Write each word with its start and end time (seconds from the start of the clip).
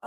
You 0.00 0.06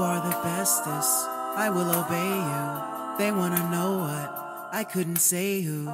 are 0.00 0.20
the 0.20 0.36
bestest. 0.42 1.28
I 1.56 1.68
will 1.68 1.90
obey 1.90 2.36
you. 2.36 2.93
They 3.18 3.30
wanna 3.30 3.70
know 3.70 3.98
what 3.98 4.44
I 4.72 4.82
couldn't 4.82 5.20
say 5.20 5.60
who. 5.62 5.84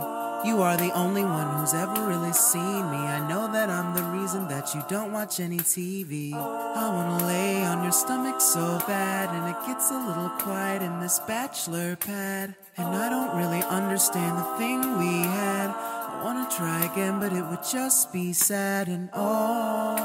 You 0.43 0.63
are 0.63 0.79
the 0.79 0.91
only 0.95 1.23
one 1.23 1.55
who's 1.55 1.75
ever 1.75 2.07
really 2.07 2.33
seen 2.33 2.91
me. 2.91 2.97
I 2.97 3.29
know 3.29 3.53
that 3.53 3.69
I'm 3.69 3.95
the 3.95 4.05
reason 4.05 4.49
that 4.49 4.75
you 4.75 4.83
don't 4.89 5.13
watch 5.13 5.39
any 5.39 5.59
TV. 5.59 6.33
I 6.33 6.89
wanna 6.89 7.27
lay 7.27 7.63
on 7.63 7.83
your 7.83 7.93
stomach 7.93 8.41
so 8.41 8.79
bad, 8.87 9.29
and 9.35 9.55
it 9.55 9.67
gets 9.67 9.91
a 9.91 9.99
little 9.99 10.31
quiet 10.39 10.81
in 10.81 10.99
this 10.99 11.19
bachelor 11.29 11.97
pad. 11.97 12.55
And 12.79 12.89
I 12.89 13.11
don't 13.11 13.37
really 13.37 13.63
understand 13.65 14.39
the 14.39 14.57
thing 14.57 14.81
we 14.99 15.25
had. 15.29 15.69
I 15.69 16.23
wanna 16.25 16.49
try 16.51 16.87
again, 16.91 17.21
but 17.21 17.35
it 17.35 17.45
would 17.45 17.65
just 17.71 18.15
be 18.15 18.33
sad 18.33 18.89
and 18.89 19.11
oh. 19.13 19.97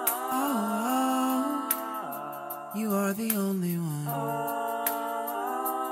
oh, 0.00 0.48
oh. 2.72 2.72
You 2.74 2.94
are 2.94 3.12
the 3.12 3.36
only 3.36 3.76
one 3.76 4.37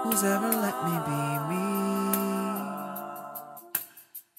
who's 0.06 0.23
ever 0.23 0.48
let 0.48 0.77
me 0.87 0.95
be 1.09 1.23
me. 1.51 1.66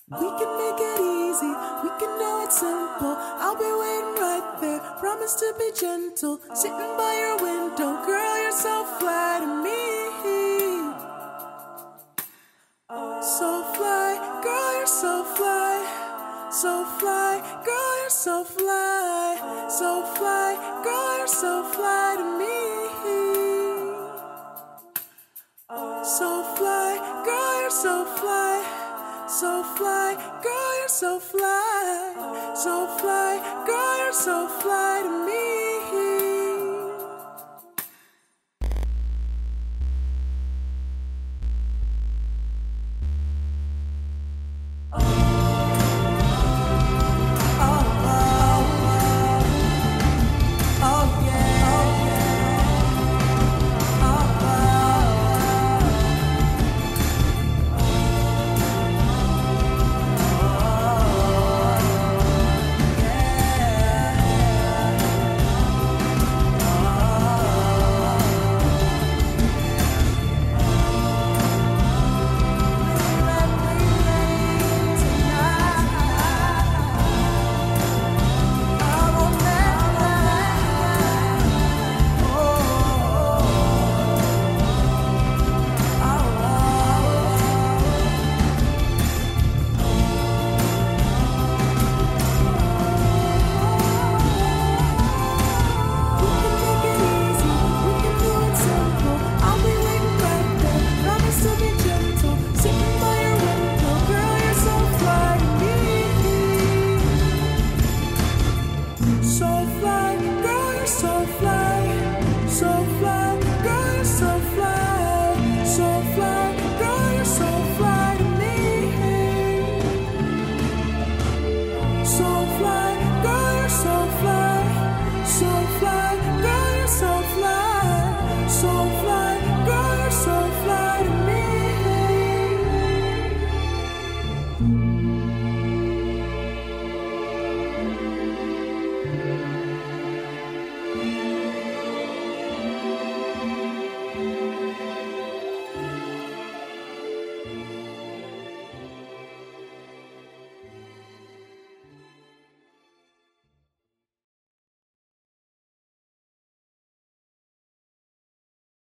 We 0.10 0.28
can 0.40 0.52
make 0.64 0.80
it 0.92 1.00
easy, 1.02 1.54
we 1.84 1.90
can 2.00 2.12
know 2.20 2.44
it's 2.46 2.60
simple. 2.60 3.16
I'll 3.44 3.56
be 3.56 3.72
waiting 3.84 4.16
right 4.24 4.58
there, 4.62 4.80
promise 5.00 5.34
to 5.42 5.54
be 5.60 5.72
gentle. 5.78 6.40
Sitting 6.54 6.94
by 6.98 7.14
your 7.24 7.38
window, 7.48 7.92
girl, 8.06 8.38
you're 8.42 8.52
so 8.52 8.86
fly 9.00 9.40
to 9.42 9.48
me. 9.64 9.78
So 13.38 13.64
fly, 13.76 14.10
girl, 14.42 14.74
you're 14.78 14.88
so 14.88 15.24
fly. 15.36 15.76
So 16.50 16.86
fly, 17.00 17.42
girl, 17.66 17.94
you're 18.02 18.10
so 18.10 18.44
fly. 18.46 18.97
So 26.08 26.42
fly, 26.56 26.96
girl, 27.26 27.62
you're 27.62 27.70
so 27.70 28.06
fly. 28.06 28.64
So 29.28 29.62
fly, 29.76 30.16
girl, 30.42 30.80
you're 30.80 30.88
so 30.88 31.20
fly. 31.20 32.54
So 32.56 32.88
fly, 32.98 33.66
girl, 33.68 33.98
you're 33.98 34.14
so 34.14 34.48
fly 34.48 35.02
to 35.04 35.26
me. 35.26 35.67